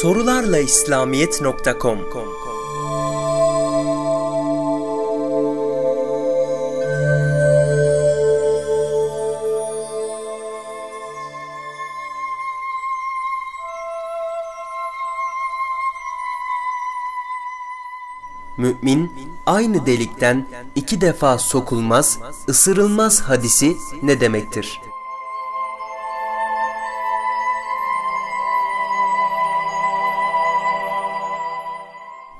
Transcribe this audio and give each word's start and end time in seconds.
Sorularla 0.00 0.58
İslamiyet.com 0.58 1.98
Mümin 18.56 19.12
aynı 19.46 19.86
delikten 19.86 20.46
iki 20.74 21.00
defa 21.00 21.38
sokulmaz, 21.38 22.18
ısırılmaz 22.48 23.20
hadisi 23.20 23.76
ne 24.02 24.20
demektir? 24.20 24.80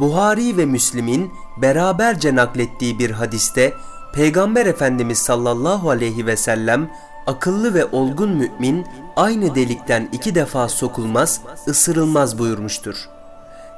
Buhari 0.00 0.56
ve 0.56 0.66
Müslim'in 0.66 1.32
beraberce 1.56 2.34
naklettiği 2.34 2.98
bir 2.98 3.10
hadiste 3.10 3.74
Peygamber 4.12 4.66
Efendimiz 4.66 5.18
sallallahu 5.18 5.90
aleyhi 5.90 6.26
ve 6.26 6.36
sellem 6.36 6.90
akıllı 7.26 7.74
ve 7.74 7.84
olgun 7.84 8.30
mümin 8.30 8.86
aynı 9.16 9.54
delikten 9.54 10.08
iki 10.12 10.34
defa 10.34 10.68
sokulmaz, 10.68 11.40
ısırılmaz 11.68 12.38
buyurmuştur. 12.38 13.08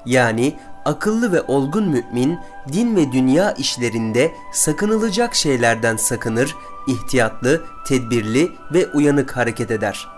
Yani 0.07 0.57
akıllı 0.85 1.33
ve 1.33 1.43
olgun 1.43 1.89
mümin 1.89 2.39
din 2.73 2.97
ve 2.97 3.13
dünya 3.13 3.53
işlerinde 3.53 4.33
sakınılacak 4.53 5.35
şeylerden 5.35 5.97
sakınır, 5.97 6.57
ihtiyatlı, 6.89 7.63
tedbirli 7.87 8.53
ve 8.73 8.87
uyanık 8.87 9.37
hareket 9.37 9.71
eder. 9.71 10.09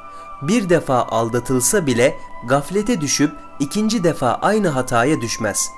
Bir 0.42 0.68
defa 0.68 1.02
aldatılsa 1.02 1.87
bile 1.87 2.18
gaflete 2.48 3.01
düşüp 3.01 3.32
ikinci 3.59 4.04
defa 4.04 4.34
aynı 4.34 4.68
hataya 4.68 5.20
düşmez. 5.20 5.71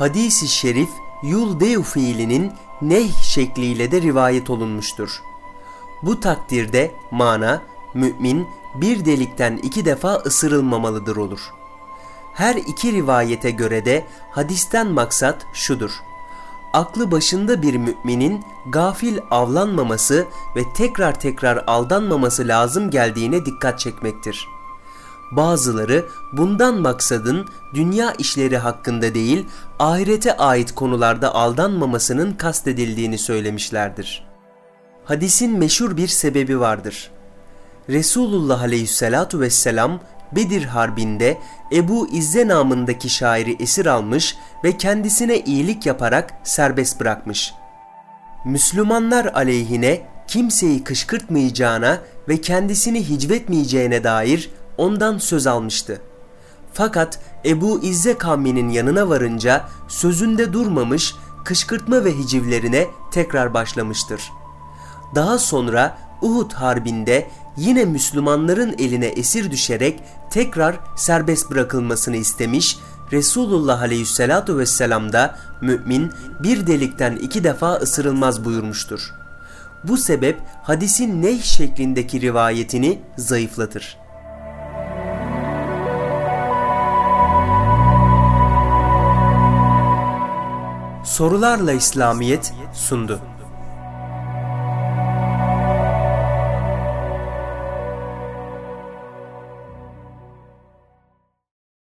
Hadis-i 0.00 0.48
şerif 0.48 0.90
yul 1.22 1.60
dev 1.60 1.82
fiilinin 1.82 2.52
neh 2.82 3.22
şekliyle 3.22 3.92
de 3.92 4.02
rivayet 4.02 4.50
olunmuştur. 4.50 5.22
Bu 6.02 6.20
takdirde 6.20 6.90
mana 7.10 7.62
mümin 7.94 8.46
bir 8.74 9.04
delikten 9.04 9.56
iki 9.56 9.84
defa 9.84 10.14
ısırılmamalıdır 10.14 11.16
olur.'' 11.16 11.60
Her 12.40 12.54
iki 12.54 12.92
rivayete 12.92 13.50
göre 13.50 13.84
de 13.84 14.06
hadisten 14.30 14.86
maksat 14.86 15.46
şudur. 15.52 15.90
Aklı 16.72 17.10
başında 17.10 17.62
bir 17.62 17.76
müminin 17.76 18.44
gafil 18.66 19.18
avlanmaması 19.30 20.26
ve 20.56 20.72
tekrar 20.74 21.20
tekrar 21.20 21.64
aldanmaması 21.66 22.48
lazım 22.48 22.90
geldiğine 22.90 23.46
dikkat 23.46 23.78
çekmektir. 23.78 24.48
Bazıları 25.30 26.04
bundan 26.32 26.80
maksadın 26.80 27.48
dünya 27.74 28.12
işleri 28.12 28.58
hakkında 28.58 29.14
değil, 29.14 29.46
ahirete 29.78 30.36
ait 30.36 30.74
konularda 30.74 31.34
aldanmamasının 31.34 32.32
kastedildiğini 32.32 33.18
söylemişlerdir. 33.18 34.26
Hadisin 35.04 35.58
meşhur 35.58 35.96
bir 35.96 36.08
sebebi 36.08 36.60
vardır. 36.60 37.10
Resulullah 37.88 38.62
aleyhissalatu 38.62 39.40
vesselam 39.40 40.00
Bedir 40.32 40.64
Harbi'nde 40.64 41.38
Ebu 41.72 42.08
İzze 42.08 42.48
namındaki 42.48 43.08
şairi 43.10 43.56
esir 43.60 43.86
almış 43.86 44.36
ve 44.64 44.76
kendisine 44.76 45.40
iyilik 45.40 45.86
yaparak 45.86 46.34
serbest 46.44 47.00
bırakmış. 47.00 47.52
Müslümanlar 48.44 49.24
aleyhine 49.24 50.00
kimseyi 50.26 50.84
kışkırtmayacağına 50.84 51.98
ve 52.28 52.40
kendisini 52.40 53.08
hicvetmeyeceğine 53.08 54.04
dair 54.04 54.50
ondan 54.80 55.18
söz 55.18 55.46
almıştı. 55.46 56.00
Fakat 56.72 57.18
Ebu 57.44 57.80
İzze 57.82 58.18
kavminin 58.18 58.68
yanına 58.68 59.08
varınca 59.08 59.64
sözünde 59.88 60.52
durmamış, 60.52 61.14
kışkırtma 61.44 62.04
ve 62.04 62.18
hicivlerine 62.18 62.86
tekrar 63.10 63.54
başlamıştır. 63.54 64.22
Daha 65.14 65.38
sonra 65.38 65.98
Uhud 66.22 66.52
Harbi'nde 66.52 67.26
yine 67.56 67.84
Müslümanların 67.84 68.74
eline 68.78 69.06
esir 69.06 69.50
düşerek 69.50 70.00
tekrar 70.30 70.76
serbest 70.96 71.50
bırakılmasını 71.50 72.16
istemiş, 72.16 72.78
Resulullah 73.12 73.80
Aleyhisselatu 73.80 74.58
Vesselam 74.58 75.12
da 75.12 75.38
mümin 75.60 76.12
bir 76.42 76.66
delikten 76.66 77.16
iki 77.16 77.44
defa 77.44 77.74
ısırılmaz 77.74 78.44
buyurmuştur. 78.44 79.14
Bu 79.84 79.96
sebep 79.96 80.40
hadisin 80.62 81.22
neh 81.22 81.42
şeklindeki 81.42 82.20
rivayetini 82.20 82.98
zayıflatır. 83.16 83.99
Sorularla 91.20 91.72
İslamiyet 91.72 92.52
sundu. 92.72 93.20